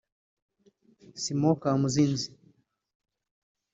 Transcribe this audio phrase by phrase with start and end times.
[1.23, 2.27] Simon Kamuzinzi